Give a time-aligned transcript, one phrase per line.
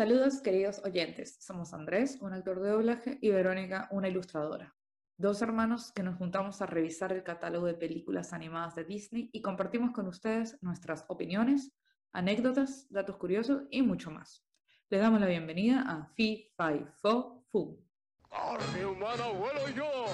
[0.00, 4.74] Saludos queridos oyentes, somos Andrés, un actor de doblaje, y Verónica, una ilustradora.
[5.18, 9.42] Dos hermanos que nos juntamos a revisar el catálogo de películas animadas de Disney y
[9.42, 11.74] compartimos con ustedes nuestras opiniones,
[12.12, 14.42] anécdotas, datos curiosos y mucho más.
[14.88, 17.84] Les damos la bienvenida a Fi, Fi, Fo, Fu.
[18.30, 20.06] ¡Carne humana vuelo yo!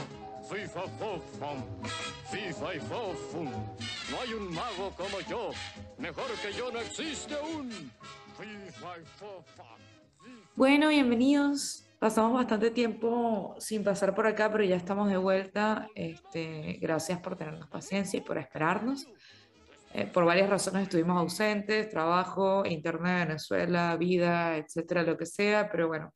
[0.51, 1.21] Fi, fa, fum.
[2.29, 2.53] Fi,
[3.31, 3.49] fum.
[4.11, 5.51] No hay un mago como yo.
[5.99, 7.71] Mejor que yo no existe un...
[10.55, 11.87] Bueno, bienvenidos.
[11.99, 15.89] Pasamos bastante tiempo sin pasar por acá, pero ya estamos de vuelta.
[15.95, 19.07] Este, gracias por tenernos paciencia y por esperarnos.
[19.95, 25.89] Eh, por varias razones estuvimos ausentes, trabajo, internet Venezuela, vida, etcétera, lo que sea, pero
[25.89, 26.13] bueno,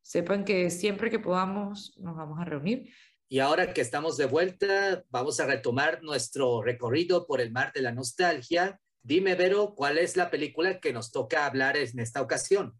[0.00, 2.88] sepan que siempre que podamos nos vamos a reunir.
[3.28, 7.82] Y ahora que estamos de vuelta, vamos a retomar nuestro recorrido por el mar de
[7.82, 8.78] la nostalgia.
[9.06, 12.74] Dime, Vero, ¿cuál es la película que nos toca hablar en esta ocasión?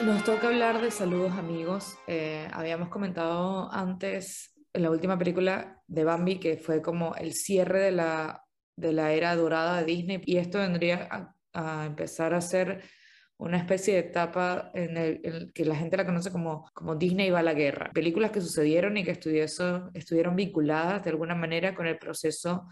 [0.00, 1.98] Nos toca hablar de saludos amigos.
[2.06, 7.80] Eh, habíamos comentado antes en la última película de Bambi que fue como el cierre
[7.80, 12.40] de la, de la era dorada de Disney y esto vendría a, a empezar a
[12.40, 12.82] ser
[13.36, 17.40] una especie de etapa en el, que la gente la conoce como, como Disney va
[17.40, 17.90] a la guerra.
[17.92, 22.68] Películas que sucedieron y que estuviesen- estuvieron vinculadas de alguna manera con el proceso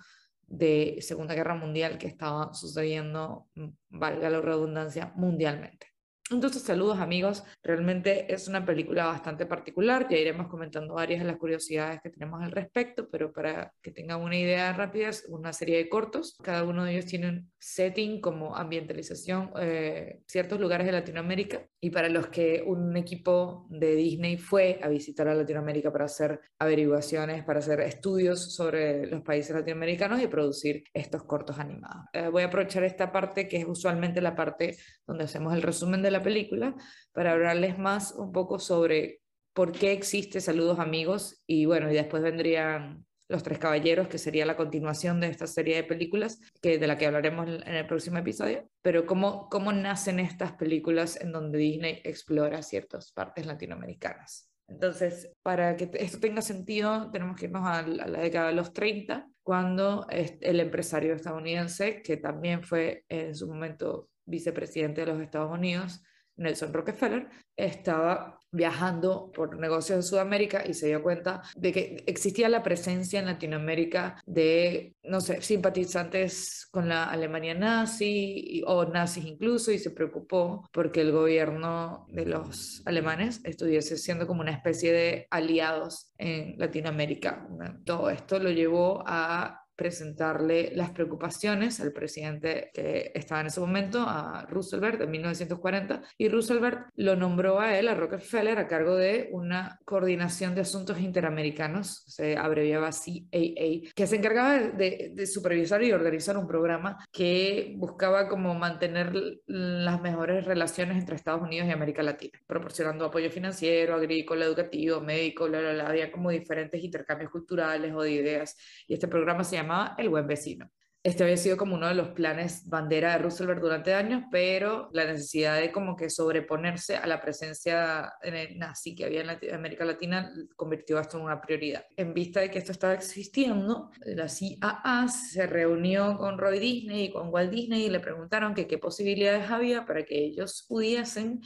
[0.46, 3.48] de Segunda Guerra Mundial que estaba sucediendo,
[3.88, 5.92] valga la redundancia, mundialmente.
[6.33, 11.36] Entonces, saludos amigos, realmente es una película bastante particular, ya iremos comentando varias de las
[11.36, 15.77] curiosidades que tenemos al respecto, pero para que tengan una idea rápida, es una serie
[15.77, 20.92] de cortos, cada uno de ellos tiene un setting como ambientalización, eh, ciertos lugares de
[20.92, 26.06] Latinoamérica, y para los que un equipo de Disney fue a visitar a Latinoamérica para
[26.06, 32.06] hacer averiguaciones, para hacer estudios sobre los países latinoamericanos y producir estos cortos animados.
[32.12, 36.02] Eh, voy a aprovechar esta parte que es usualmente la parte donde hacemos el resumen
[36.02, 36.75] de la película
[37.12, 39.20] para hablarles más un poco sobre
[39.52, 44.46] por qué existe Saludos Amigos y bueno, y después vendrían Los Tres Caballeros, que sería
[44.46, 48.19] la continuación de esta serie de películas que, de la que hablaremos en el próximo
[48.19, 54.52] episodio, pero cómo, cómo nacen estas películas en donde Disney explora ciertas partes latinoamericanas.
[54.69, 59.29] Entonces, para que esto tenga sentido, tenemos que irnos a la, década de los 30,
[59.42, 66.02] cuando el empresario estadounidense, que también fue en su momento vicepresidente de los Estados Unidos,
[66.37, 72.48] Nelson Rockefeller, estaba viajando por negocios de Sudamérica y se dio cuenta de que existía
[72.51, 79.73] la presencia en Latinoamérica de, no sé, simpatizantes con la Alemania nazi o nazis incluso
[79.73, 85.27] y se preocupó porque el gobierno de los alemanes estuviese siendo como una especie de
[85.31, 87.49] aliados en Latinoamérica.
[87.85, 94.05] Todo esto lo llevó a presentarle las preocupaciones al presidente que estaba en ese momento,
[94.06, 99.28] a Roosevelt, en 1940, y Roosevelt lo nombró a él, a Rockefeller, a cargo de
[99.33, 106.36] una coordinación de asuntos interamericanos, se abreviaba CAA, que se encargaba de, supervisar y organizar
[106.36, 109.12] un programa que buscaba como mantener
[109.46, 115.46] las mejores relaciones entre Estados Unidos y América Latina, proporcionando apoyo financiero, agrícola, educativo, médico,
[115.46, 118.56] bla, bla, bla, había como diferentes intercambios culturales o de ideas,
[118.86, 120.70] y este programa se llamaba El Buen Vecino.
[121.05, 125.05] Este había sido como uno de los planes bandera de Roosevelt durante años, pero la
[125.05, 128.12] necesidad de como que sobreponerse a la presencia
[128.55, 131.84] nazi que había en América Latina convirtió esto en una prioridad.
[131.96, 137.11] En vista de que esto estaba existiendo, la CAA se reunió con Roy Disney y
[137.11, 141.40] con Walt Disney y le preguntaron qué posibilidades había para que ellos pudiesen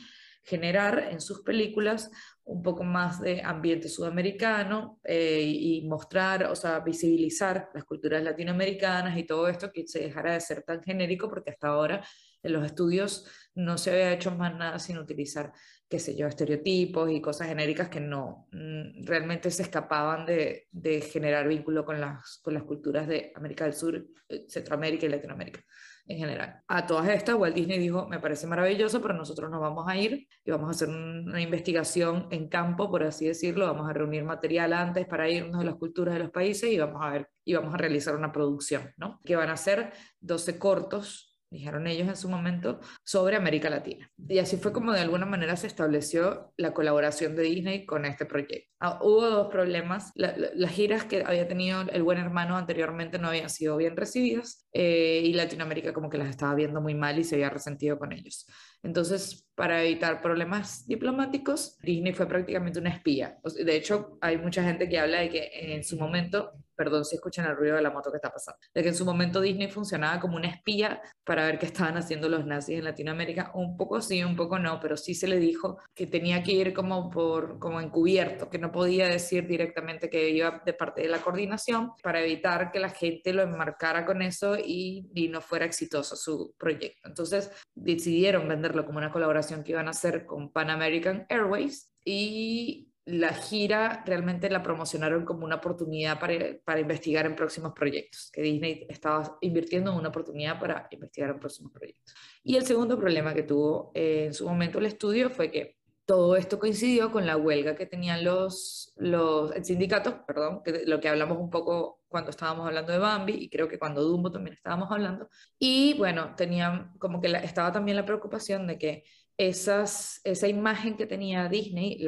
[0.47, 2.11] generar en sus películas
[2.47, 9.19] un poco más de ambiente sudamericano eh, y mostrar, o sea, visibilizar las culturas latinoamericanas
[9.19, 12.07] y todo esto que se dejara de ser tan genérico porque hasta ahora
[12.45, 15.53] en los estudios no se había hecho más nada sin utilizar,
[15.89, 21.01] qué sé yo, estereotipos y cosas genéricas que no mm, realmente se escapaban de, de
[21.01, 25.65] generar vínculo con las, con las culturas de América del Sur, eh, Centroamérica y Latinoamérica
[26.09, 26.63] en general.
[26.69, 30.27] A todas estas, Walt Disney dijo, me parece maravilloso, pero nosotros nos vamos a ir
[30.45, 34.25] y vamos a hacer un- una investigación en campo, por así decirlo, vamos a reunir
[34.25, 37.55] material antes para irnos de las culturas de los países y vamos a ver, y
[37.55, 39.21] vamos a realizar una producción, ¿no?
[39.25, 44.11] Que van a ser 12 cortos dijeron ellos en su momento, sobre América Latina.
[44.29, 48.27] Y así fue como de alguna manera se estableció la colaboración de Disney con este
[48.27, 48.69] proyecto.
[48.81, 50.11] Ah, hubo dos problemas.
[50.17, 53.97] La- la- las giras que había tenido el buen hermano anteriormente no habían sido bien
[53.97, 57.99] recibidas eh, y Latinoamérica como que las estaba viendo muy mal y se había resentido
[57.99, 58.47] con ellos.
[58.83, 63.39] Entonces, para evitar problemas diplomáticos, Disney fue prácticamente una espía.
[63.43, 67.47] De hecho, hay mucha gente que habla de que en su momento perdón si escuchan
[67.47, 70.21] el ruido de la moto que está pasando, de que en su momento Disney funcionaba
[70.21, 74.23] como una espía para ver qué estaban haciendo los nazis en Latinoamérica, un poco sí,
[74.23, 77.81] un poco no, pero sí se le dijo que tenía que ir como por como
[77.81, 82.71] encubierto, que no podía decir directamente que iba de parte de la coordinación para evitar
[82.71, 87.09] que la gente lo enmarcara con eso y, y no fuera exitoso su proyecto.
[87.09, 92.93] Entonces decidieron venderlo como una colaboración que iban a hacer con Pan American Airways y
[93.07, 98.43] la gira realmente la promocionaron como una oportunidad para, para, investigar en próximos proyectos, que
[98.43, 102.15] Disney estaba invirtiendo en una oportunidad para investigar en próximos proyectos.
[102.43, 105.76] Y el segundo problema que tuvo eh, en su momento el estudio fue que
[106.07, 111.09] todo esto coincidió con la huelga que tenían los, los sindicatos, perdón, que lo que
[111.09, 114.91] hablamos un poco cuando estábamos hablando de Bambi y creo que cuando Dumbo también estábamos
[114.91, 115.29] hablando.
[115.59, 119.05] Y bueno, tenían como que estaba también la preocupación de que
[119.37, 121.99] esas, esa imagen que tenía Disney,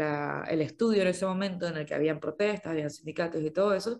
[0.48, 3.98] el estudio en ese momento en el que habían protestas, habían sindicatos y todo eso,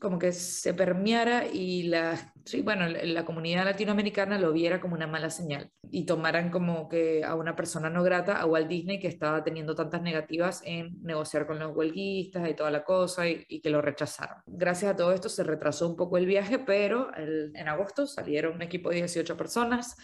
[0.00, 5.06] como que se permeara y la, sí, bueno, la comunidad latinoamericana lo viera como una
[5.06, 9.08] mala señal y tomaran como que a una persona no grata, a Walt Disney, que
[9.08, 13.60] estaba teniendo tantas negativas en negociar con los huelguistas y toda la cosa y, y
[13.60, 14.38] que lo rechazaron.
[14.46, 18.62] Gracias a todo esto se retrasó un poco el viaje, pero en agosto salieron un
[18.62, 19.96] equipo de 18 personas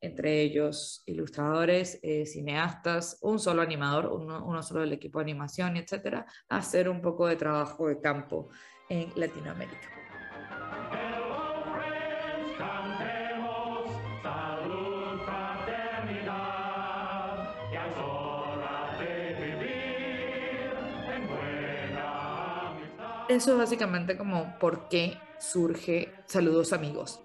[0.00, 6.26] entre ellos ilustradores, eh, cineastas, un solo animador, uno, solo del equipo de animación, etcétera,
[6.48, 8.50] hacer un poco de trabajo de campo
[8.88, 9.96] en Latinoamérica.
[23.28, 27.20] Eso es básicamente como por qué surge Saludos Amigos.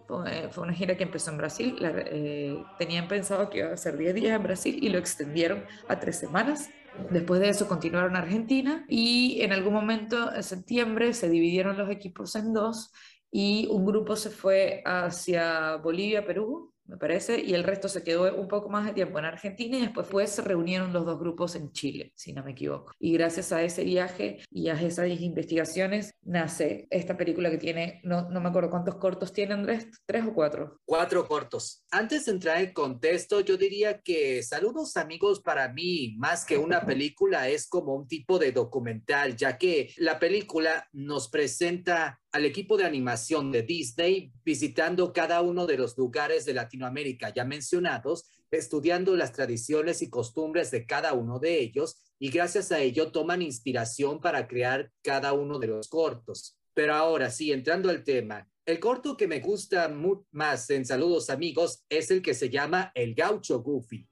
[0.49, 1.77] Fue una gira que empezó en Brasil.
[1.81, 5.99] Eh, tenían pensado que iba a ser 10 días en Brasil y lo extendieron a
[5.99, 6.69] tres semanas.
[7.09, 11.89] Después de eso continuaron a Argentina y en algún momento en septiembre se dividieron los
[11.89, 12.91] equipos en dos
[13.31, 18.35] y un grupo se fue hacia Bolivia, Perú me parece, y el resto se quedó
[18.35, 21.55] un poco más de tiempo en Argentina y después fue, se reunieron los dos grupos
[21.55, 22.91] en Chile, si no me equivoco.
[22.99, 28.29] Y gracias a ese viaje y a esas investigaciones nace esta película que tiene, no,
[28.29, 30.81] no me acuerdo cuántos cortos tiene Andrés, tres o cuatro.
[30.85, 31.85] Cuatro cortos.
[31.91, 36.85] Antes de entrar en contexto, yo diría que Saludos amigos para mí, más que una
[36.85, 42.77] película, es como un tipo de documental, ya que la película nos presenta al equipo
[42.77, 49.15] de animación de Disney visitando cada uno de los lugares de Latinoamérica ya mencionados, estudiando
[49.15, 54.21] las tradiciones y costumbres de cada uno de ellos y gracias a ello toman inspiración
[54.21, 56.57] para crear cada uno de los cortos.
[56.73, 59.91] Pero ahora sí, entrando al tema, el corto que me gusta
[60.31, 64.07] más en Saludos Amigos es el que se llama El Gaucho Goofy.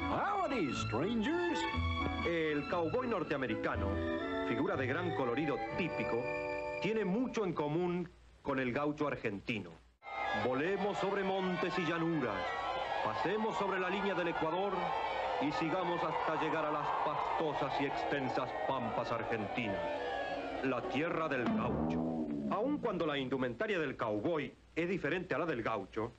[0.00, 1.58] Howdy, strangers.
[2.28, 3.88] El cowboy norteamericano,
[4.48, 6.22] figura de gran colorido típico,
[6.84, 8.10] tiene mucho en común
[8.42, 9.70] con el gaucho argentino.
[10.46, 12.36] Volemos sobre montes y llanuras,
[13.02, 14.74] pasemos sobre la línea del Ecuador
[15.40, 19.80] y sigamos hasta llegar a las pastosas y extensas pampas argentinas,
[20.64, 22.26] la tierra del gaucho.
[22.50, 26.12] Aun cuando la indumentaria del cowboy es diferente a la del gaucho,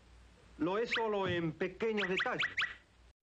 [0.57, 2.56] lo es solo en pequeños detalles.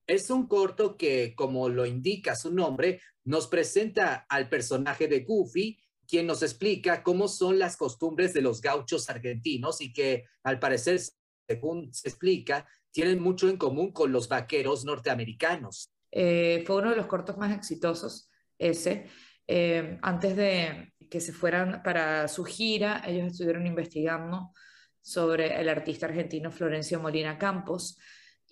[0.07, 5.77] Es un corto que, como lo indica su nombre, nos presenta al personaje de Goofy
[6.13, 11.01] quien nos explica cómo son las costumbres de los gauchos argentinos y que al parecer,
[11.49, 15.91] según se explica, tienen mucho en común con los vaqueros norteamericanos.
[16.11, 19.07] Eh, fue uno de los cortos más exitosos, ese.
[19.47, 24.53] Eh, antes de que se fueran para su gira, ellos estuvieron investigando
[25.01, 27.97] sobre el artista argentino Florencio Molina Campos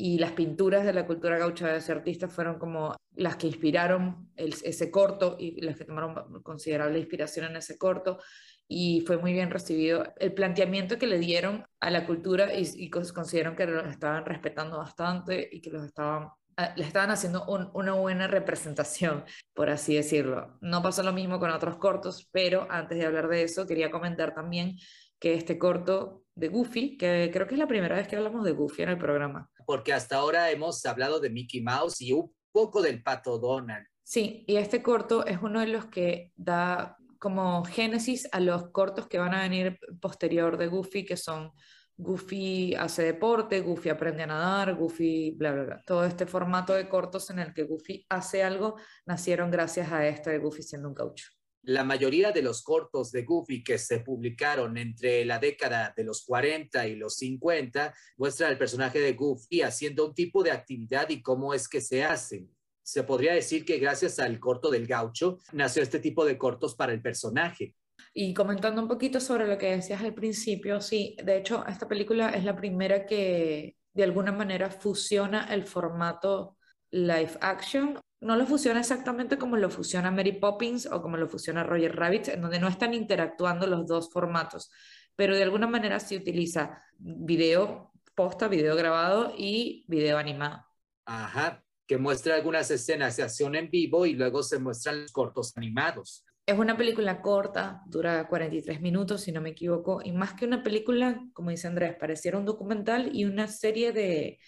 [0.00, 4.30] y las pinturas de la cultura gaucha de ese artista fueron como las que inspiraron
[4.35, 8.19] ese corto y las que tomaron considerable inspiración en ese corto
[8.66, 12.88] y fue muy bien recibido el planteamiento que le dieron a la cultura y, y
[12.88, 17.92] consideraron que los estaban respetando bastante y que los estaban ah, le estaban haciendo una
[17.92, 20.57] buena representación, por así decirlo.
[20.62, 24.35] No pasó lo mismo con otros cortos, pero antes de hablar de eso, quería comentar
[24.35, 24.78] también
[25.19, 28.52] que este corto de Goofy, que creo que es la primera vez que hablamos de
[28.52, 32.83] Goofy en el programa, porque hasta ahora hemos hablado de Mickey Mouse y un poco
[32.83, 33.87] del pato Donald.
[34.03, 39.07] Sí, y este corto es uno de los que da como génesis a los cortos
[39.07, 41.53] que van a venir posterior de Goofy, que son
[41.97, 45.83] Goofy hace deporte, Goofy aprende a nadar, Goofy, bla, bla, bla.
[45.87, 48.75] Todo este formato de cortos en el que Goofy hace algo
[49.07, 51.27] nacieron gracias a este de Goofy siendo un caucho.
[51.62, 56.25] La mayoría de los cortos de Goofy que se publicaron entre la década de los
[56.25, 61.21] 40 y los 50 muestra al personaje de Goofy haciendo un tipo de actividad y
[61.21, 62.50] cómo es que se hacen.
[62.83, 66.93] Se podría decir que gracias al corto del gaucho nació este tipo de cortos para
[66.93, 67.76] el personaje.
[68.14, 72.31] Y comentando un poquito sobre lo que decías al principio, sí, de hecho, esta película
[72.31, 76.57] es la primera que de alguna manera fusiona el formato
[76.90, 77.99] live action.
[78.21, 82.29] No lo fusiona exactamente como lo fusiona Mary Poppins o como lo fusiona Roger Rabbit,
[82.29, 84.71] en donde no están interactuando los dos formatos,
[85.17, 90.62] pero de alguna manera se utiliza video posta, video grabado y video animado.
[91.07, 95.57] Ajá, que muestra algunas escenas de acción en vivo y luego se muestran los cortos
[95.57, 96.27] animados.
[96.45, 100.62] Es una película corta, dura 43 minutos, si no me equivoco, y más que una
[100.62, 104.39] película, como dice Andrés, pareciera un documental y una serie de,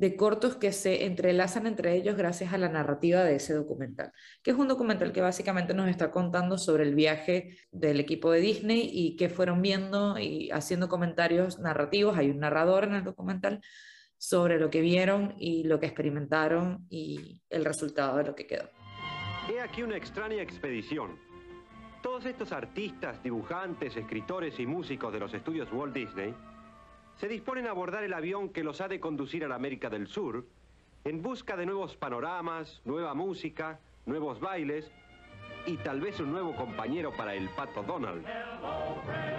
[0.00, 4.52] de cortos que se entrelazan entre ellos gracias a la narrativa de ese documental, que
[4.52, 8.88] es un documental que básicamente nos está contando sobre el viaje del equipo de Disney
[8.90, 12.16] y qué fueron viendo y haciendo comentarios narrativos.
[12.16, 13.60] Hay un narrador en el documental
[14.16, 18.70] sobre lo que vieron y lo que experimentaron y el resultado de lo que quedó.
[19.54, 21.18] He aquí una extraña expedición
[22.02, 26.34] todos estos artistas, dibujantes, escritores y músicos de los estudios Walt Disney
[27.16, 30.06] se disponen a abordar el avión que los ha de conducir a la América del
[30.06, 30.46] Sur
[31.04, 34.90] en busca de nuevos panoramas, nueva música, nuevos bailes
[35.66, 38.24] y tal vez un nuevo compañero para el pato Donald.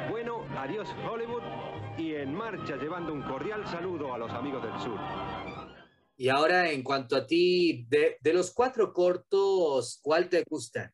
[0.10, 1.44] Bueno, adiós Hollywood
[1.98, 5.00] y en marcha llevando un cordial saludo a los amigos del sur.
[6.18, 10.94] Y ahora en cuanto a ti, de, de los cuatro cortos, ¿cuál te gusta?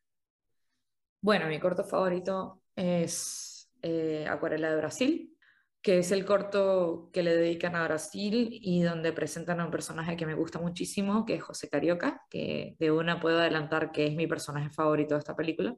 [1.20, 5.36] Bueno, mi corto favorito es eh, Acuarela de Brasil,
[5.82, 10.16] que es el corto que le dedican a Brasil y donde presentan a un personaje
[10.16, 14.14] que me gusta muchísimo, que es José Carioca, que de una puedo adelantar que es
[14.14, 15.76] mi personaje favorito de esta película.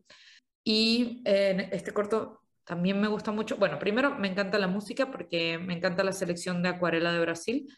[0.65, 5.59] Y en este corto también me gusta mucho, bueno, primero me encanta la música porque
[5.59, 7.69] me encanta la selección de Acuarela de Brasil,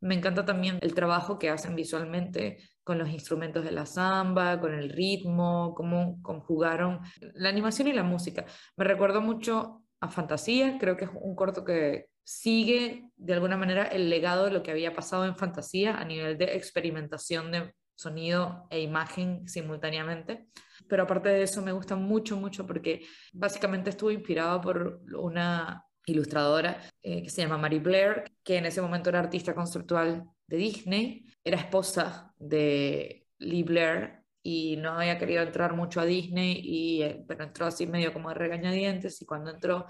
[0.00, 4.72] me encanta también el trabajo que hacen visualmente con los instrumentos de la samba, con
[4.74, 7.00] el ritmo, cómo conjugaron
[7.34, 8.46] la animación y la música.
[8.76, 13.84] Me recuerdo mucho a Fantasía, creo que es un corto que sigue de alguna manera
[13.84, 18.66] el legado de lo que había pasado en Fantasía a nivel de experimentación de sonido
[18.70, 20.46] e imagen simultáneamente.
[20.88, 23.02] Pero aparte de eso me gusta mucho, mucho porque
[23.32, 28.80] básicamente estuvo inspirado por una ilustradora eh, que se llama Mary Blair, que en ese
[28.80, 35.42] momento era artista conceptual de Disney, era esposa de Lee Blair y no había querido
[35.42, 39.50] entrar mucho a Disney, y, eh, pero entró así medio como de regañadientes y cuando
[39.50, 39.86] entró,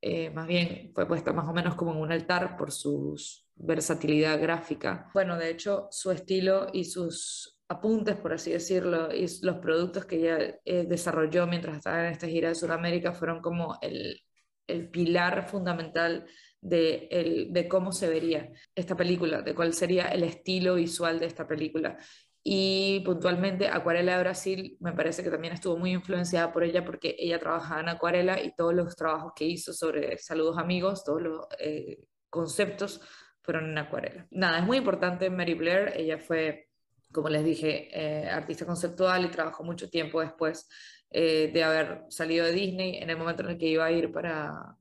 [0.00, 3.16] eh, más bien fue puesta más o menos como en un altar por su
[3.56, 5.10] versatilidad gráfica.
[5.12, 10.16] Bueno, de hecho, su estilo y sus apuntes, por así decirlo, y los productos que
[10.16, 14.20] ella desarrolló mientras estaba en esta gira de Sudamérica fueron como el,
[14.66, 16.26] el pilar fundamental
[16.60, 21.26] de, el, de cómo se vería esta película, de cuál sería el estilo visual de
[21.26, 21.96] esta película.
[22.42, 27.14] Y puntualmente Acuarela de Brasil me parece que también estuvo muy influenciada por ella porque
[27.18, 31.46] ella trabajaba en acuarela y todos los trabajos que hizo sobre saludos amigos, todos los
[31.58, 31.98] eh,
[32.30, 33.02] conceptos
[33.42, 34.26] fueron en acuarela.
[34.30, 36.68] Nada, es muy importante Mary Blair, ella fue,
[37.12, 40.68] como les dije, eh, artista conceptual y trabajó mucho tiempo después
[41.10, 44.12] eh, de haber salido de Disney en el momento en el que iba a ir
[44.12, 44.76] para,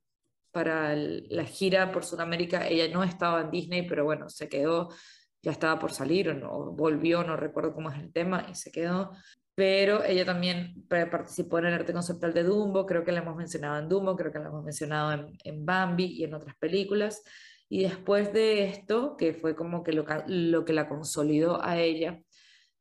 [0.51, 2.67] para la gira por Sudamérica.
[2.67, 4.89] Ella no estaba en Disney, pero bueno, se quedó,
[5.41, 8.71] ya estaba por salir o no, volvió, no recuerdo cómo es el tema, y se
[8.71, 9.11] quedó.
[9.55, 13.77] Pero ella también participó en el arte conceptual de Dumbo, creo que la hemos mencionado
[13.77, 17.23] en Dumbo, creo que la hemos mencionado en, en Bambi y en otras películas.
[17.67, 22.21] Y después de esto, que fue como que lo, lo que la consolidó a ella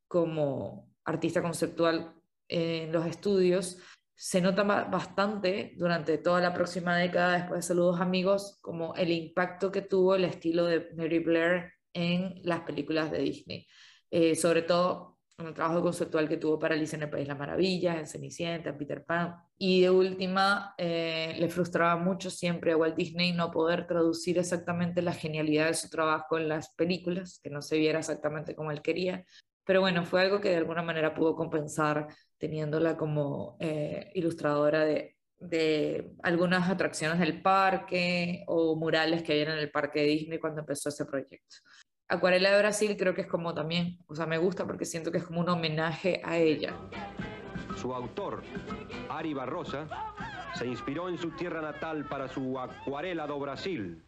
[0.07, 2.15] como artista conceptual
[2.49, 3.79] en los estudios,
[4.15, 9.71] se nota bastante durante toda la próxima década, después de Saludos Amigos, como el impacto
[9.71, 13.67] que tuvo el estilo de Mary Blair en las películas de Disney.
[14.11, 17.29] Eh, sobre todo en el trabajo conceptual que tuvo para Alicia en el País de
[17.29, 19.37] las Maravillas, en Cenicienta, en Peter Pan.
[19.57, 25.03] Y de última, eh, le frustraba mucho siempre a Walt Disney no poder traducir exactamente
[25.03, 28.83] la genialidad de su trabajo en las películas, que no se viera exactamente como él
[28.83, 29.25] quería.
[29.65, 35.17] Pero bueno, fue algo que de alguna manera pudo compensar teniéndola como eh, ilustradora de,
[35.39, 40.61] de, algunas atracciones del parque o murales que había en el parque de Disney cuando
[40.61, 41.57] empezó ese proyecto.
[42.11, 45.19] Acuarela de Brasil creo que es como también, o sea, me gusta porque siento que
[45.19, 46.75] es como un homenaje a ella.
[47.77, 48.43] Su autor,
[49.11, 49.87] Ari Barrosa,
[50.55, 54.03] se inspiró en su tierra natal para su Acuarela do Brasil.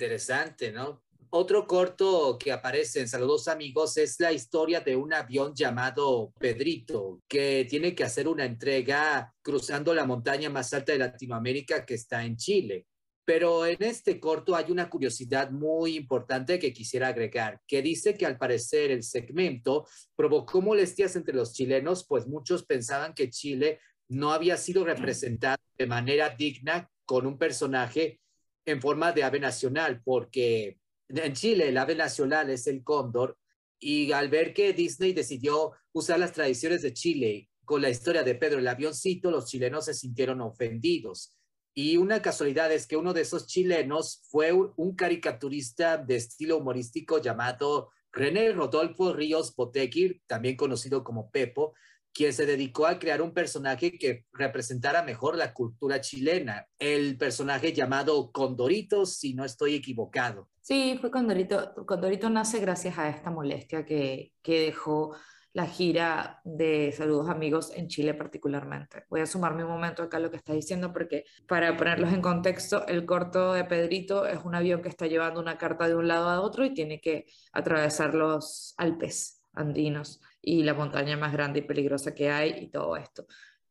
[0.00, 1.02] Interesante, ¿no?
[1.28, 7.20] Otro corto que aparece en Saludos Amigos es la historia de un avión llamado Pedrito,
[7.28, 12.24] que tiene que hacer una entrega cruzando la montaña más alta de Latinoamérica que está
[12.24, 12.86] en Chile.
[13.26, 18.24] Pero en este corto hay una curiosidad muy importante que quisiera agregar, que dice que
[18.24, 24.32] al parecer el segmento provocó molestias entre los chilenos, pues muchos pensaban que Chile no
[24.32, 28.18] había sido representado de manera digna con un personaje
[28.64, 33.36] en forma de ave nacional, porque en Chile el ave nacional es el cóndor
[33.78, 38.34] y al ver que Disney decidió usar las tradiciones de Chile con la historia de
[38.34, 41.34] Pedro el avioncito, los chilenos se sintieron ofendidos.
[41.72, 47.22] Y una casualidad es que uno de esos chilenos fue un caricaturista de estilo humorístico
[47.22, 51.74] llamado René Rodolfo Ríos Botequir, también conocido como Pepo,
[52.12, 57.72] quien se dedicó a crear un personaje que representara mejor la cultura chilena, el personaje
[57.72, 60.48] llamado Condorito, si no estoy equivocado.
[60.60, 61.74] Sí, fue Condorito.
[61.86, 65.14] Condorito nace gracias a esta molestia que, que dejó
[65.52, 69.04] la gira de Saludos Amigos en Chile particularmente.
[69.08, 72.22] Voy a sumarme un momento acá a lo que está diciendo porque para ponerlos en
[72.22, 76.06] contexto, el corto de Pedrito es un avión que está llevando una carta de un
[76.06, 81.60] lado a otro y tiene que atravesar los Alpes andinos y la montaña más grande
[81.60, 83.26] y peligrosa que hay y todo esto.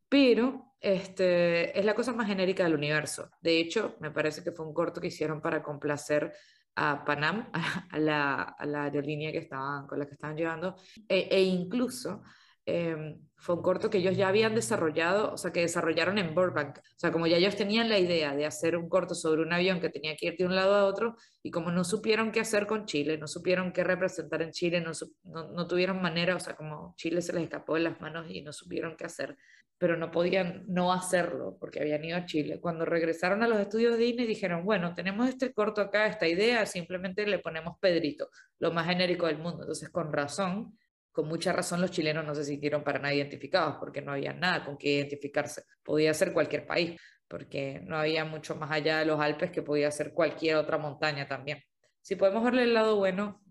[0.07, 3.29] Pero este, es la cosa más genérica del universo.
[3.41, 6.33] De hecho, me parece que fue un corto que hicieron para complacer
[6.75, 7.49] a Panam,
[7.91, 10.75] a, la, a la, aerolínea que estaban, con la que estaban llevando,
[11.07, 12.23] e, e incluso
[12.69, 16.79] em, fue un corto que ellos ya habían desarrollado, o sea, que desarrollaron en Burbank.
[16.79, 19.79] O sea, como ya ellos tenían la idea de hacer un corto sobre un avión
[19.79, 22.67] que tenía que ir de un lado a otro, y como no supieron qué hacer
[22.67, 24.91] con Chile, no supieron qué representar en Chile, no,
[25.23, 28.41] no, no tuvieron manera, o sea, como Chile se les escapó de las manos y
[28.41, 29.37] no supieron qué hacer,
[29.77, 32.59] pero no podían no hacerlo porque habían ido a Chile.
[32.59, 36.65] Cuando regresaron a los estudios de Disney dijeron, bueno, tenemos este corto acá, esta idea,
[36.65, 39.61] simplemente le ponemos Pedrito, lo más genérico del mundo.
[39.61, 40.77] Entonces, con razón,
[41.11, 44.65] con mucha razón los chilenos no se sintieron para nada identificados porque no había nada
[44.65, 45.63] con qué identificarse.
[45.83, 49.91] Podía ser cualquier país, porque no había mucho más allá de los Alpes que podía
[49.91, 51.61] ser cualquier otra montaña también.
[52.01, 53.41] Si podemos verle el lado bueno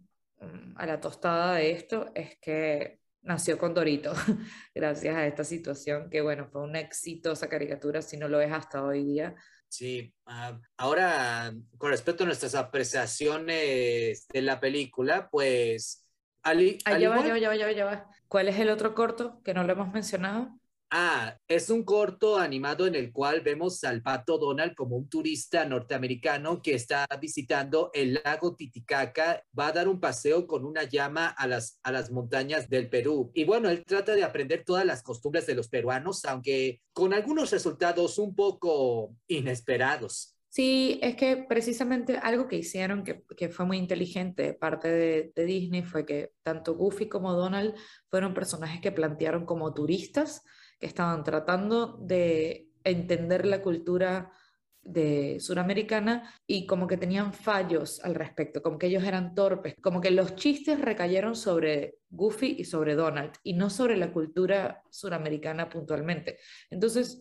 [0.40, 4.12] mm, a la tostada de esto, es que nació con Dorito,
[4.74, 8.82] gracias a esta situación, que bueno, fue una exitosa caricatura, si no lo es hasta
[8.82, 9.34] hoy día.
[9.68, 16.04] Sí, ah, ahora con respecto a nuestras apreciaciones de la película, pues...
[16.42, 18.10] Ali, ah, ya, va, ya, va, ya va, ya va.
[18.28, 20.58] ¿Cuál es el otro corto que no lo hemos mencionado?
[20.90, 25.66] Ah, es un corto animado en el cual vemos al pato Donald como un turista
[25.66, 31.28] norteamericano que está visitando el lago Titicaca, va a dar un paseo con una llama
[31.28, 33.30] a las, a las montañas del Perú.
[33.34, 37.50] Y bueno, él trata de aprender todas las costumbres de los peruanos, aunque con algunos
[37.50, 40.37] resultados un poco inesperados.
[40.50, 45.44] Sí, es que precisamente algo que hicieron que, que fue muy inteligente de parte de,
[45.44, 47.74] Disney fue que tanto Goofy como Donald
[48.08, 50.42] fueron personajes que plantearon como turistas
[50.80, 54.32] que estaban tratando de entender la cultura
[54.80, 60.00] de suramericana y como que tenían fallos al respecto, como que ellos eran torpes, como
[60.00, 65.68] que los chistes recayeron sobre Goofy y sobre Donald y no sobre la cultura suramericana
[65.68, 66.38] puntualmente.
[66.70, 67.20] Entonces,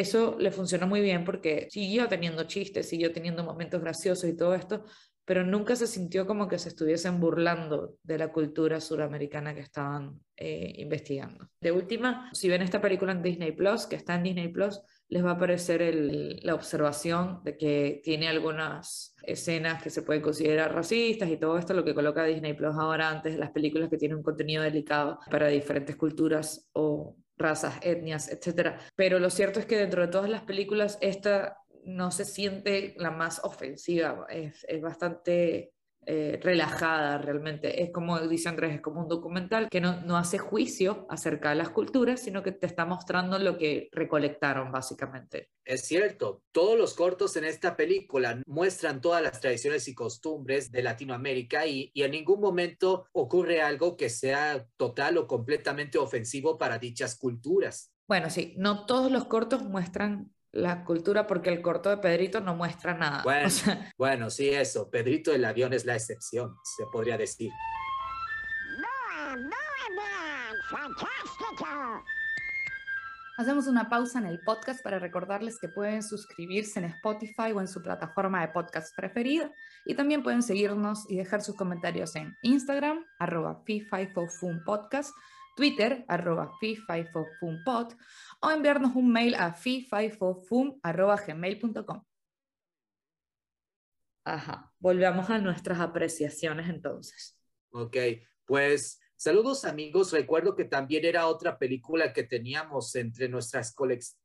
[0.00, 4.54] eso le funcionó muy bien porque siguió teniendo chistes, siguió teniendo momentos graciosos y todo
[4.54, 4.84] esto,
[5.24, 10.20] pero nunca se sintió como que se estuviesen burlando de la cultura suramericana que estaban
[10.36, 11.48] eh, investigando.
[11.60, 15.24] De última, si ven esta película en Disney Plus, que está en Disney Plus, les
[15.24, 15.94] va a aparecer
[16.42, 21.74] la observación de que tiene algunas escenas que se pueden considerar racistas y todo esto,
[21.74, 25.20] lo que coloca Disney Plus ahora antes de las películas que tienen un contenido delicado
[25.30, 28.78] para diferentes culturas o razas, etnias, etc.
[28.94, 33.10] Pero lo cierto es que dentro de todas las películas, esta no se siente la
[33.10, 35.72] más ofensiva, es, bastante
[36.08, 37.82] eh, relajada realmente.
[37.82, 41.56] Es como dice Andrés, es como un documental que no, no, hace juicio acerca de
[41.56, 45.50] las culturas, sino que te está mostrando lo que recolectaron básicamente.
[45.64, 50.84] Es cierto, todos los cortos en esta película muestran todas las tradiciones y costumbres de
[50.84, 56.78] Latinoamérica y, y en ningún momento ocurre algo que sea total o completamente ofensivo para
[56.78, 57.92] dichas culturas.
[58.06, 62.54] Bueno, sí, no todos los cortos muestran la cultura porque el corto de Pedrito no
[62.54, 63.22] muestra nada.
[63.22, 63.48] Bueno,
[63.98, 64.90] bueno, sí, eso.
[64.90, 67.50] Pedrito el avión es la excepción, se podría decir.
[73.36, 77.68] Hacemos una pausa en el podcast para recordarles que pueden suscribirse en Spotify o en
[77.68, 79.52] su plataforma de podcast preferida
[79.84, 83.62] y también pueden seguirnos y dejar sus comentarios en Instagram, arroba
[84.64, 85.10] Podcast,
[85.56, 86.52] Twitter, arroba
[88.40, 92.04] o enviarnos un mail a fi5fofum.gmail.com.
[94.24, 97.40] Ajá, volvamos a nuestras apreciaciones entonces.
[97.70, 97.96] Ok,
[98.44, 100.12] pues saludos amigos.
[100.12, 103.74] Recuerdo que también era otra película que teníamos entre, nuestras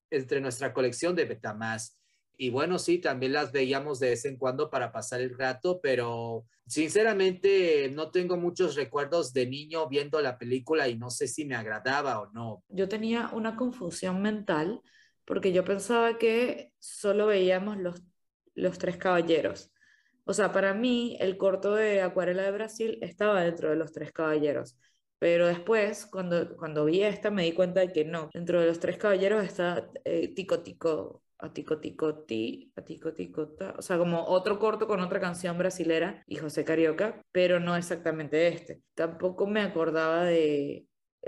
[0.09, 2.00] entre nuestra colección de Betamax.
[2.41, 6.47] Y bueno, sí, también las veíamos de vez en cuando para pasar el rato, pero
[6.65, 11.53] sinceramente no tengo muchos recuerdos de niño viendo la película y no sé si me
[11.53, 12.63] agradaba o no.
[12.69, 14.81] Yo tenía una confusión mental
[15.23, 18.01] porque yo pensaba que solo veíamos los,
[18.55, 19.71] los tres caballeros.
[20.23, 24.11] O sea, para mí el corto de Acuarela de Brasil estaba dentro de los tres
[24.11, 24.79] caballeros.
[25.19, 28.31] Pero después, cuando, cuando vi esta, me di cuenta de que no.
[28.33, 33.13] Dentro de los tres caballeros está eh, Tico Tico a tico tico ti, a tico
[33.13, 37.59] tico ta, o sea, como otro corto con otra canción brasilera y José Carioca, pero
[37.59, 38.81] no exactamente este.
[38.93, 40.85] Tampoco me acordaba de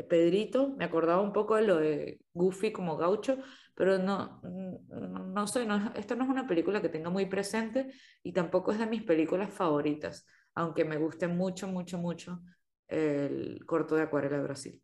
[0.07, 3.37] Pedrito, me acordaba un poco de lo de Goofy como gaucho,
[3.75, 8.33] pero no, no, sé, no, esta no es una película que tenga muy presente y
[8.33, 12.41] tampoco es de mis películas favoritas, aunque me guste mucho, mucho, mucho
[12.87, 14.82] el corto de Acuarela de Brasil.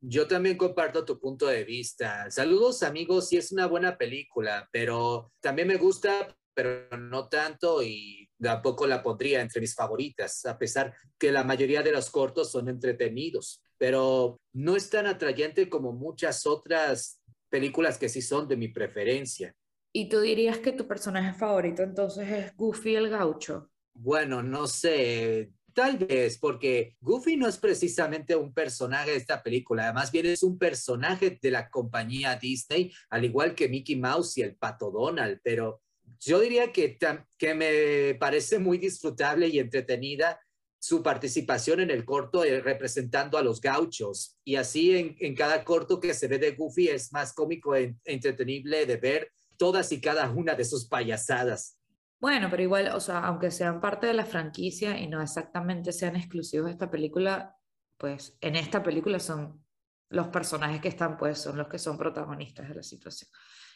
[0.00, 2.30] Yo también comparto tu punto de vista.
[2.30, 8.28] Saludos amigos, sí es una buena película, pero también me gusta, pero no tanto y
[8.40, 12.68] tampoco la pondría entre mis favoritas, a pesar que la mayoría de los cortos son
[12.68, 18.68] entretenidos, pero no es tan atrayente como muchas otras películas que sí son de mi
[18.68, 19.54] preferencia.
[19.92, 23.70] ¿Y tú dirías que tu personaje favorito entonces es Goofy el gaucho?
[23.94, 29.84] Bueno, no sé, Tal vez, porque Goofy no es precisamente un personaje de esta película,
[29.84, 34.40] además bien es un personaje de la compañía Disney, al igual que Mickey Mouse y
[34.40, 35.82] el Pato Donald, pero
[36.18, 36.96] yo diría que,
[37.36, 40.40] que me parece muy disfrutable y entretenida
[40.78, 44.38] su participación en el corto eh, representando a los gauchos.
[44.44, 47.96] Y así en, en, cada corto que se ve de Goofy es más cómico e
[48.06, 51.76] entretenible de ver todas y cada una de sus payasadas.
[52.18, 56.16] Bueno, pero igual, o sea, aunque sean parte de la franquicia y no exactamente sean
[56.16, 57.56] exclusivos de esta película,
[57.98, 59.64] pues en esta película son
[60.08, 63.30] los personajes que están, pues son los que son protagonistas de la situación.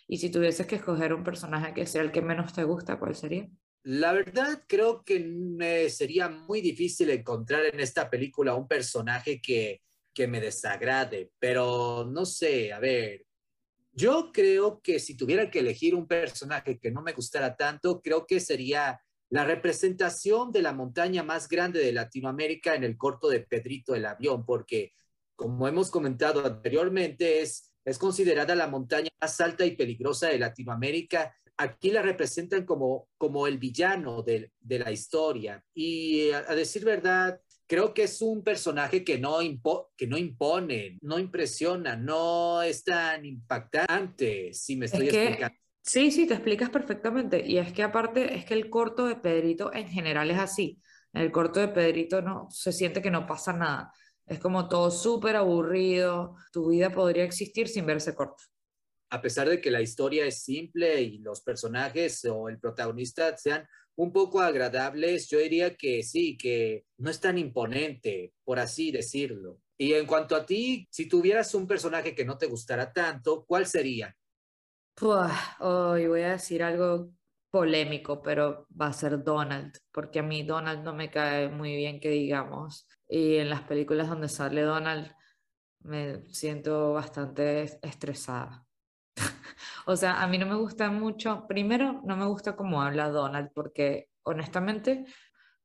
[0.08, 3.14] Y si tuvieses que escoger un personaje que sea el que menos te gusta, ¿cuál
[3.14, 3.48] sería?
[3.82, 9.82] La verdad, creo que me sería muy difícil encontrar en esta película un personaje que,
[10.14, 13.24] que me desagrade, pero no sé, a ver,
[13.92, 18.26] yo creo que si tuviera que elegir un personaje que no me gustara tanto, creo
[18.26, 19.00] que sería
[19.30, 24.06] la representación de la montaña más grande de Latinoamérica en el corto de Pedrito el
[24.06, 24.92] Avión, porque
[25.36, 31.34] como hemos comentado anteriormente, es, es considerada la montaña más alta y peligrosa de Latinoamérica.
[31.56, 35.64] Aquí la representan como, como el villano de, de la historia.
[35.72, 39.38] Y a decir verdad, creo que es un personaje que no,
[39.96, 45.56] que no impone, no impresiona, no es tan impactante, si me estoy explicando.
[45.80, 47.46] Sí, sí, te explicas perfectamente.
[47.46, 50.80] Y es que aparte, es que el corto de Pedrito en general es así.
[51.12, 53.92] En el corto de Pedrito no se siente que no pasa nada.
[54.26, 56.34] Es como todo súper aburrido.
[56.52, 58.42] Tu vida podría existir sin verse corto.
[59.10, 63.64] A pesar de que la historia es simple y los personajes o el protagonista sean
[64.00, 69.60] un poco agradables, yo diría que sí, que no es tan imponente, por así decirlo.
[69.76, 73.66] Y en cuanto a ti, si tuvieras un personaje que no te gustara tanto, ¿cuál
[73.66, 74.16] sería?
[75.58, 77.12] Hoy voy a decir algo
[77.50, 82.00] polémico, pero va a ser Donald, porque a mí Donald no me cae muy bien
[82.00, 82.88] que digamos.
[83.06, 85.12] Y en las películas donde sale Donald
[85.80, 88.66] me siento bastante estresada.
[89.86, 93.50] O sea, a mí no me gusta mucho, primero no me gusta cómo habla Donald,
[93.54, 95.04] porque honestamente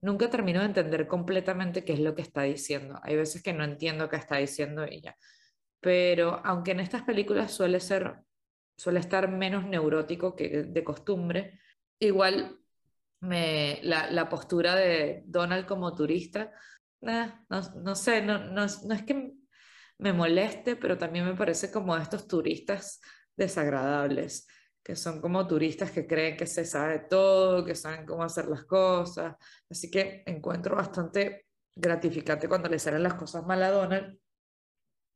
[0.02, 3.00] nunca termino de entender completamente qué es lo que está diciendo.
[3.04, 5.18] Hay veces que no entiendo qué está diciendo ella.
[5.80, 8.18] Pero aunque en estas películas suele ser,
[8.78, 11.60] suele estar menos neurótico que de costumbre,
[12.00, 12.60] igual
[13.22, 16.52] me, la, postura de Donald como turista,
[17.02, 19.34] no, sé, no, no es que
[19.98, 23.00] me moleste, pero también me parece como estos turistas
[23.36, 24.48] desagradables,
[24.84, 28.66] que son como turistas que creen que se sabe todo, que saben cómo hacer las
[28.66, 29.36] cosas.
[29.70, 34.18] Así que encuentro bastante gratificante cuando le salen las cosas mal a Donald,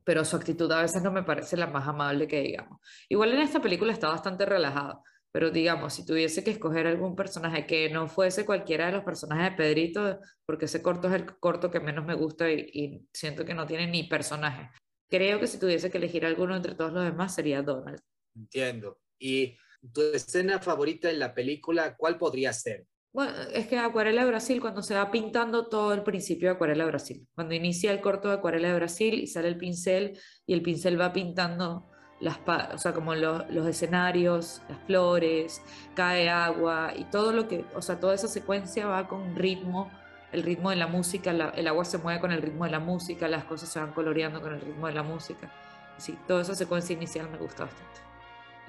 [0.03, 2.79] pero su actitud a veces no me parece la más amable que digamos.
[3.09, 7.67] Igual en esta película está bastante relajado, pero digamos, si tuviese que escoger algún personaje
[7.67, 11.69] que no fuese cualquiera de los personajes de Pedrito, porque ese corto es el corto
[11.69, 14.71] que menos me gusta y, y siento que no tiene ni personaje.
[15.09, 18.01] Creo que si tuviese que elegir alguno entre todos los demás sería Donald.
[18.35, 18.99] Entiendo.
[19.17, 19.57] ¿Y
[19.93, 22.85] tu escena favorita en la película, cuál podría ser?
[23.11, 26.83] Bueno, es que Acuarela de Brasil, cuando se va pintando todo el principio de Acuarela
[26.83, 30.53] de Brasil, cuando inicia el corto de Acuarela de Brasil y sale el pincel y
[30.53, 31.89] el pincel va pintando
[32.19, 32.37] las,
[32.73, 35.61] o sea, como los escenarios, las flores,
[35.95, 39.91] cae agua y todo lo que, o sea, toda esa secuencia va con ritmo,
[40.31, 43.27] el ritmo de la música, el agua se mueve con el ritmo de la música,
[43.27, 45.51] las cosas se van coloreando con el ritmo de la música.
[45.97, 48.08] Sí, toda esa secuencia inicial me gusta bastante.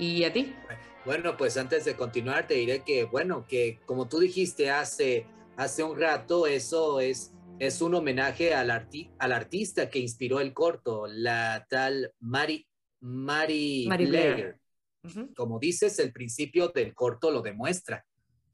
[0.00, 0.54] ¿Y a ti?
[1.04, 5.26] Bueno, pues antes de continuar te diré que, bueno, que como tú dijiste hace,
[5.58, 11.06] hace un rato, eso es, es un homenaje al, al artista que inspiró el corto,
[11.06, 12.66] la tal Mari,
[13.00, 14.58] Mary, Blair.
[15.36, 18.02] Como dices, el principio del corto lo demuestra.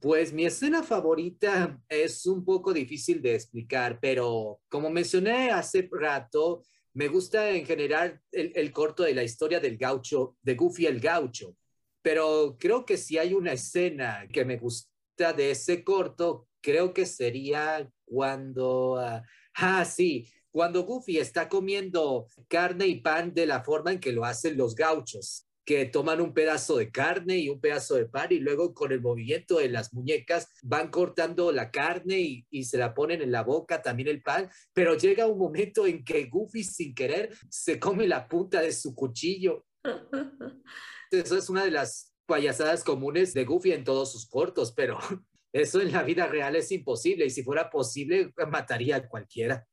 [0.00, 6.62] Pues mi escena favorita es un poco difícil de explicar, pero como mencioné hace rato,
[6.96, 11.54] me gusta en general el, corto de la historia del gaucho, de Goofy el gaucho,
[12.00, 17.04] pero creo que si hay una escena que me gusta de ese corto, creo que
[17.04, 19.22] sería cuando, ah,
[19.56, 24.24] ah sí, cuando Goofy está comiendo carne y pan de la forma en que lo
[24.24, 28.38] hacen los gauchos, que toman un pedazo de carne y un pedazo de pan y
[28.38, 33.20] luego con el movimiento de las muñecas van cortando la carne y, se la ponen
[33.20, 37.36] en la boca, también el pan, pero llega un momento en que Goofy sin querer
[37.50, 39.66] se come la punta de su cuchillo.
[41.10, 44.98] Eso es una de las payasadas comunes de Goofy en todos sus cortos, pero
[45.52, 49.66] eso en la vida real es imposible y si fuera posible mataría a cualquiera.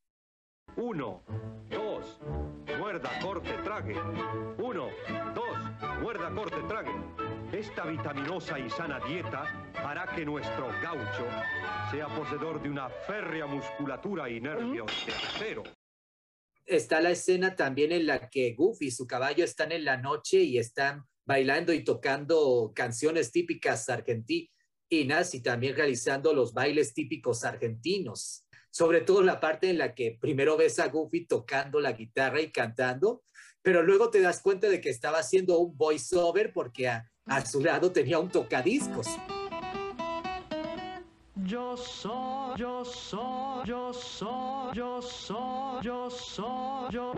[0.78, 1.24] Uno,
[1.70, 2.20] dos,
[2.80, 3.96] muerda, corte, trague.
[4.58, 4.90] Uno,
[5.36, 5.53] dos,
[6.02, 6.92] muerda, corte, trague.
[7.52, 11.28] Esta vitaminosa y sana dieta hará que nuestro gaucho
[11.92, 15.64] sea poseedor de una férrea musculatura y nervios de acero.
[16.66, 20.42] Está la escena también en la que Goofy y su caballo están en la noche
[20.42, 28.44] y están bailando y tocando canciones típicas argentinas y también realizando los bailes típicos argentinos
[28.74, 32.52] sobre todo la parte en la que primero ves a Goofy tocando la guitarra y
[32.52, 33.24] cantando,
[33.64, 37.10] pero luego te das cuenta de que estaba haciendo un voiceover porque a,
[37.46, 39.08] su lado tenía un tocadiscos.
[41.36, 47.14] Yo soy, yo soy, yo soy, yo soy, yo soy, yo.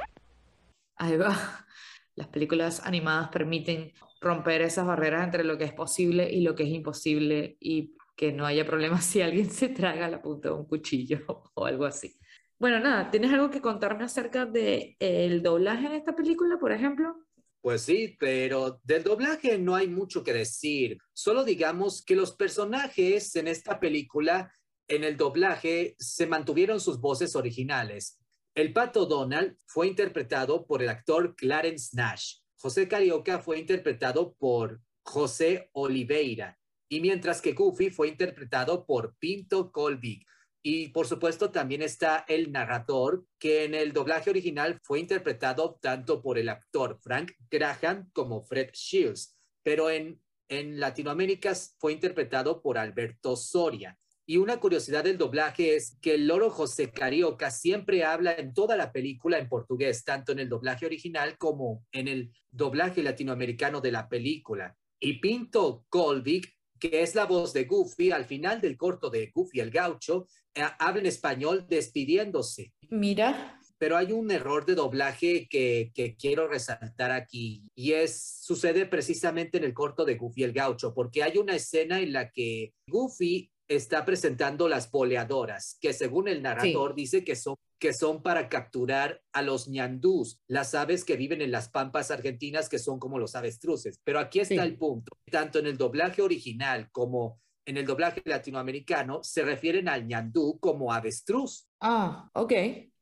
[0.98, 1.66] Ahí va.
[2.14, 6.64] Las películas animadas permiten romper esas barreras entre lo que es posible y lo que
[6.64, 10.66] es imposible y que no haya problema si alguien se traga la punta de un
[10.66, 11.20] cuchillo
[11.56, 12.16] o algo así.
[12.58, 17.16] Bueno, nada, ¿tienes algo que contarme acerca del el doblaje en esta película, por ejemplo?
[17.62, 21.00] Pues sí, pero del doblaje no hay mucho que decir.
[21.14, 24.54] Solo digamos que los personajes en esta película,
[24.88, 28.20] en el doblaje, se mantuvieron sus voces originales.
[28.54, 32.36] El pato Donald fue interpretado por el actor Clarence Nash.
[32.58, 39.72] José Carioca fue interpretado por José Oliveira y mientras que Goofy fue interpretado por Pinto
[39.72, 40.26] Colby.
[40.68, 46.24] Y por supuesto también está el narrador, que en el doblaje original fue interpretado tanto
[46.24, 52.80] por el actor Frank Graham como Fred Shields, pero en, en Latinoamérica fue interpretado por
[52.80, 53.96] Alberto Soria.
[54.26, 58.76] Y una curiosidad del doblaje es que el loro José Carioca siempre habla en toda
[58.76, 63.92] la película en portugués, tanto en el doblaje original como en el doblaje latinoamericano de
[63.92, 64.76] la película.
[65.00, 66.56] Y Pinto Colvig
[66.90, 70.64] que es la voz de Goofy al final del corto de Goofy el gaucho, eh,
[70.80, 72.74] habla en español despidiéndose.
[72.90, 73.60] Mira.
[73.78, 79.58] Pero hay un error de doblaje que, que, quiero resaltar aquí y es sucede precisamente
[79.58, 83.52] en el corto de Goofy el gaucho, porque hay una escena en la que Goofy
[83.68, 89.22] está presentando las poleadoras, que según el narrador dice que son, que son para capturar
[89.34, 93.36] a los ñandús, las aves que viven en las pampas argentinas, que son como los
[93.36, 94.00] avestruces.
[94.04, 95.18] Pero aquí está el punto.
[95.30, 100.94] Tanto en el doblaje original como en el doblaje latinoamericano se refieren al ñandú como
[100.94, 101.68] avestruz.
[101.82, 102.54] Ah, ok.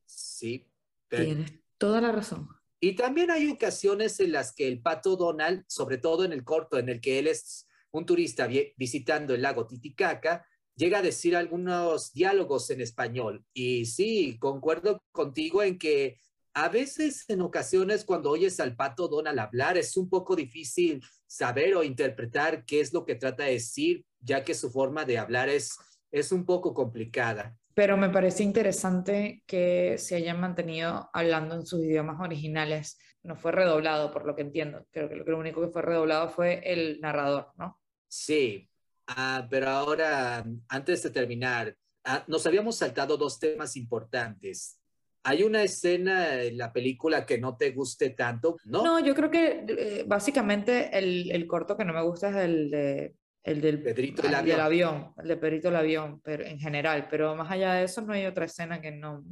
[0.05, 0.69] Sí.
[1.09, 2.47] Tienes toda la razón.
[2.79, 6.77] Y también hay ocasiones en las que el pato Donald, sobre todo en el corto
[6.77, 12.13] en el que él es un turista visitando el lago Titicaca, llega a decir algunos
[12.13, 13.45] diálogos en español.
[13.53, 16.19] Y sí, concuerdo contigo en que
[16.55, 21.75] a veces, en ocasiones, cuando oyes al pato Donald hablar, es un poco difícil saber
[21.75, 25.49] o interpretar qué es lo que trata de decir, ya que su forma de hablar
[25.49, 25.75] es,
[26.11, 27.57] es un poco complicada.
[27.73, 32.99] Pero me parece interesante que se hayan mantenido hablando en sus idiomas originales.
[33.23, 34.85] No fue redoblado, por lo que entiendo.
[34.91, 37.79] Creo que lo único que fue redoblado fue el narrador, ¿no?
[38.07, 38.69] Sí,
[39.07, 44.79] Ah, pero ahora, antes de terminar, ah, nos habíamos saltado dos temas importantes.
[45.23, 48.57] ¿Hay una escena en la película que no te guste tanto?
[48.65, 52.35] No, no yo creo que eh, básicamente el, el, corto que no me gusta es
[52.35, 54.59] el, de, el del, Pedrito del avión.
[54.59, 55.13] avión.
[55.17, 57.07] El de Pedrito el avión, pero en general.
[57.09, 59.23] Pero más allá de eso, no hay otra escena que no,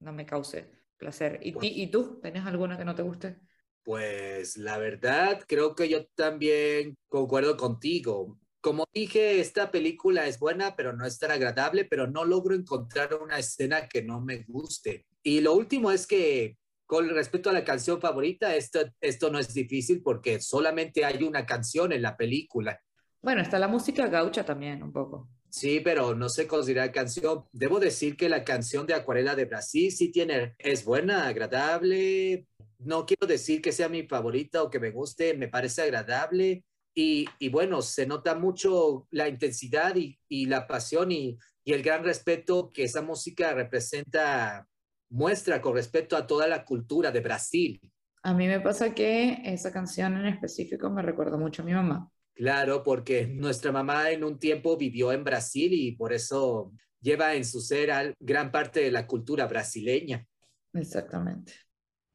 [0.00, 1.38] no me cause placer.
[1.42, 2.20] ¿Y, ¿Y tú?
[2.20, 3.38] ¿Tienes alguna que no te guste?
[3.84, 8.38] Pues la verdad, creo que yo también concuerdo contigo.
[8.68, 13.14] Como dije, esta película es buena, pero no es tan agradable, pero no logro encontrar
[13.14, 15.06] una escena que no me guste.
[15.22, 19.54] Y lo último es que con respecto a la canción favorita, esto, esto no es
[19.54, 22.78] difícil porque solamente hay una canción en la película.
[23.22, 25.30] Bueno, está la música gaucha también un poco.
[25.48, 27.46] Sí, pero no se considera canción.
[27.52, 32.46] Debo decir que la canción de Acuarela de Brasil sí tiene, es buena, agradable.
[32.80, 36.64] No quiero decir que sea mi favorita o que me guste, me parece agradable.
[36.94, 41.82] Y, y bueno, se nota mucho la intensidad y, y la pasión y, y el
[41.82, 44.66] gran respeto que esa música representa,
[45.10, 47.80] muestra con respecto a toda la cultura de Brasil.
[48.22, 52.10] A mí me pasa que esa canción en específico me recuerda mucho a mi mamá.
[52.34, 57.44] Claro, porque nuestra mamá en un tiempo vivió en Brasil y por eso lleva en
[57.44, 60.26] su ser al- gran parte de la cultura brasileña.
[60.72, 61.52] Exactamente.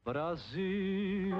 [0.04, 1.34] Brasil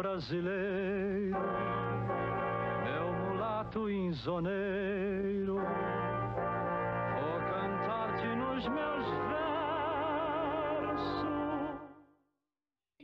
[0.00, 1.36] brasileiro,
[3.06, 5.56] o mulato insoneiro.
[7.20, 9.06] Vou cantar-te nos meus
[10.88, 11.39] versos.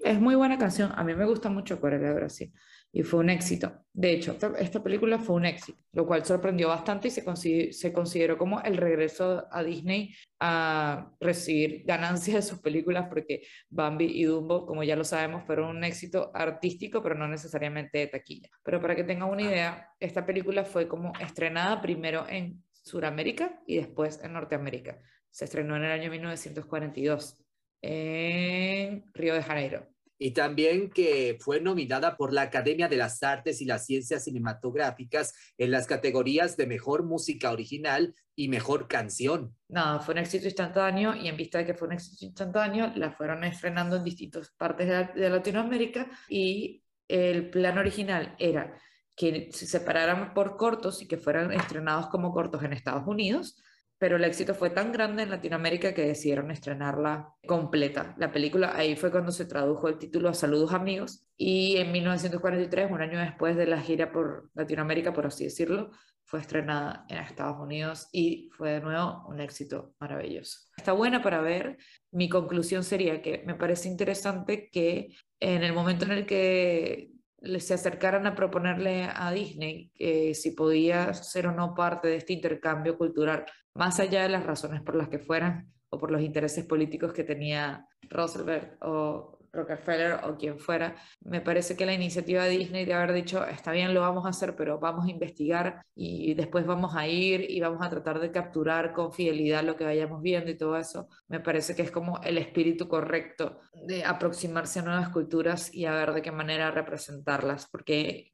[0.07, 0.92] Es muy buena canción.
[0.95, 2.53] A mí me gusta mucho Acuarela de Brasil
[2.92, 3.73] y fue un éxito.
[3.92, 7.92] De hecho, esta, esta película fue un éxito, lo cual sorprendió bastante y se, se
[7.92, 14.23] consideró como el regreso a Disney a recibir ganancias de sus películas porque Bambi y
[14.27, 18.49] Dumbo, como ya lo sabemos, fueron un éxito artístico, pero no necesariamente de taquilla.
[18.62, 23.79] Pero para que tengan una idea, esta película fue como estrenada primero en Sudamérica y
[23.79, 25.01] después en Norteamérica.
[25.31, 27.38] Se estrenó en el año 1942
[27.83, 29.96] en Río de Janeiro.
[30.19, 35.35] Y también que fue nominada por la Academia de las Artes y las Ciencias Cinematográficas
[35.59, 39.55] en las categorías de Mejor Música Original y Mejor Canción.
[39.69, 43.11] Nada, fue un éxito instantáneo y en vista de que fue un éxito instantáneo, la
[43.11, 48.79] fueron estrenando en distintas partes de, Latinoamérica y el plan original era
[49.17, 53.57] que se separaran por cortos y que fueran estrenados como cortos en Estados Unidos,
[53.99, 58.15] pero el éxito fue tan grande en Latinoamérica que decidieron estrenarla completa.
[58.19, 62.91] La película, ahí fue cuando se tradujo el título a Saludos amigos y en 1943,
[62.91, 65.91] un año después de la gira por Latinoamérica, por así decirlo,
[66.25, 70.59] fue estrenada en Estados Unidos y fue de nuevo un éxito maravilloso.
[70.77, 71.79] Está buena para ver.
[72.11, 77.13] Mi conclusión sería que me parece interesante que en el momento en el que
[77.59, 82.33] se acercaran a proponerle a Disney que si podía ser o no parte de este
[82.33, 86.65] intercambio cultural, más allá de las razones por las que fueran o por los intereses
[86.65, 92.51] políticos que tenía Roosevelt o Rockefeller o quien fuera, me parece que la iniciativa de
[92.51, 96.35] Disney de haber dicho, está bien, lo vamos a hacer, pero vamos a investigar y
[96.35, 100.23] después vamos a ir y vamos a tratar de capturar con fidelidad lo que vayamos
[100.23, 104.83] viendo y todo eso, me parece que es como el espíritu correcto de aproximarse a
[104.83, 108.31] nuevas culturas y a ver de qué manera representarlas, porque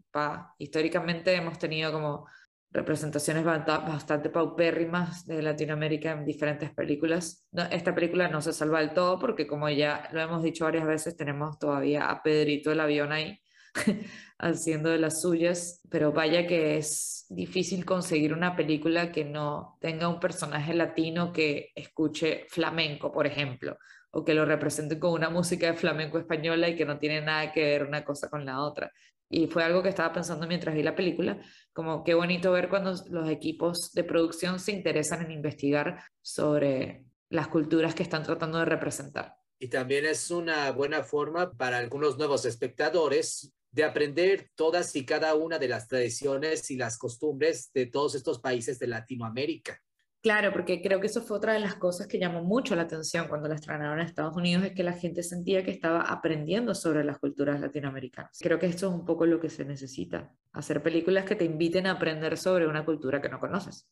[0.58, 2.26] históricamente hemos tenido como
[2.72, 7.46] representaciones bastante paupérrimas de Latinoamérica en diferentes películas.
[7.52, 10.86] No, esta película no se salva del todo porque como ya lo hemos dicho varias
[10.86, 13.38] veces, tenemos todavía a Pedrito el avión ahí
[14.38, 20.08] haciendo de las suyas, pero vaya que es difícil conseguir una película que no tenga
[20.08, 23.76] un personaje latino que escuche flamenco, por ejemplo,
[24.10, 27.52] o que lo represente con una música de flamenco española y que no tiene nada
[27.52, 28.90] que ver una cosa con la otra.
[29.34, 31.40] Y fue algo que estaba pensando mientras vi la película,
[31.72, 37.48] como qué bonito ver cuando los equipos de producción se interesan en investigar sobre las
[37.48, 39.34] culturas que están tratando de representar.
[39.58, 45.34] Y también es una buena forma para algunos nuevos espectadores de aprender todas y cada
[45.34, 49.80] una de las tradiciones y las costumbres de todos estos países de Latinoamérica.
[50.22, 53.26] Claro, porque creo que eso fue otra de las cosas que llamó mucho la atención
[53.26, 57.02] cuando la estrenaron en Estados Unidos, es que la gente sentía que estaba aprendiendo sobre
[57.02, 58.38] las culturas latinoamericanas.
[58.40, 61.88] Creo que esto es un poco lo que se necesita, hacer películas que te inviten
[61.88, 63.88] a aprender sobre una cultura que no conoces.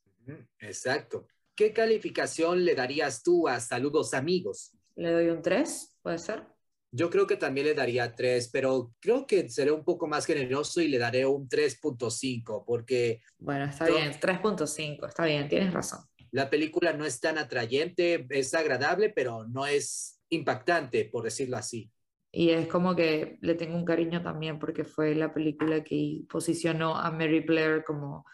[0.60, 1.26] Exacto.
[1.56, 4.72] ¿Qué calificación le darías tú a Saludos Amigos?
[4.94, 6.44] Le doy un 3, ¿puede ser?
[6.92, 10.80] Yo creo que también le daría 3, pero creo que seré un poco más generoso
[10.80, 16.00] y le daré un 3.5 porque Bueno, está Yo- bien, 3.5, está bien, tienes razón.
[16.32, 21.90] La película no es tan atrayente, es agradable, pero no es impactante, por decirlo así.
[22.32, 26.96] Y es como que le tengo un cariño también porque fue la película que posicionó
[26.96, 28.24] a Mary Blair como,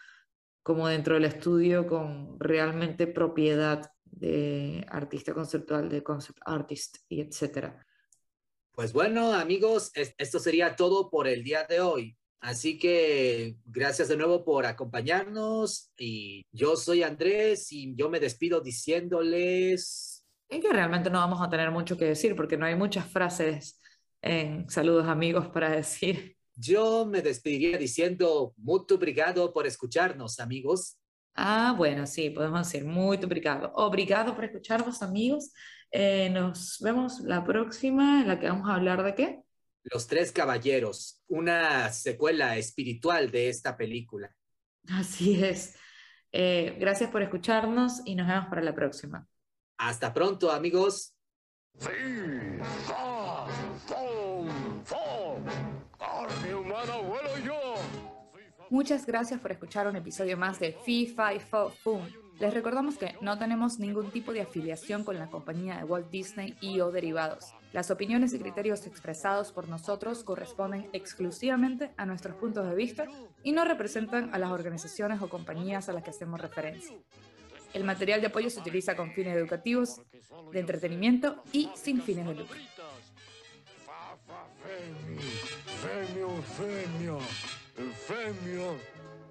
[0.61, 7.85] como dentro del estudio con realmente propiedad de artista conceptual, de concept artist y etcétera.
[8.71, 12.15] Pues bueno, amigos, es- esto sería todo por el día de hoy.
[12.39, 18.61] Así que gracias de nuevo por acompañarnos y yo soy Andrés y yo me despido
[18.61, 23.05] diciéndoles, Es que realmente no vamos a tener mucho que decir porque no hay muchas
[23.05, 23.79] frases
[24.21, 26.37] en saludos amigos para decir.
[26.55, 30.97] Yo me despediría diciendo muito obrigado por escucharnos, amigos.
[31.35, 33.71] Ah, bueno, sí, podemos decir muy obrigado.
[33.75, 35.51] Obrigado por escucharnos, amigos.
[35.91, 39.43] Eh, nos vemos la próxima, en la que vamos a hablar de qué?
[39.91, 44.35] Los Tres Caballeros, una secuela espiritual de esta película.
[44.89, 45.75] Así es.
[46.31, 49.27] Eh, gracias por escucharnos y nos vemos para la próxima.
[49.77, 51.13] Hasta pronto, amigos.
[55.97, 57.75] ¡Carne humana vuelo yo!
[58.69, 62.01] Muchas gracias por escuchar un episodio más de Fi Fi Fo Fum.
[62.39, 66.55] Les recordamos que no tenemos ningún tipo de afiliación con la compañía de Walt Disney
[66.59, 67.53] y o derivados.
[67.73, 73.05] Las opiniones y criterios expresados por nosotros corresponden exclusivamente a nuestros puntos de vista
[73.43, 76.95] y no representan a las organizaciones o compañías a las que hacemos referencia.
[77.73, 80.01] El material de apoyo se utiliza con fines educativos,
[80.51, 82.57] de entretenimiento y sin fines de lucro.
[85.81, 87.19] Femio, Femio,
[88.07, 88.77] Femio.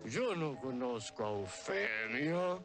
[0.04, 2.58] Yo no conozco a Eufemia.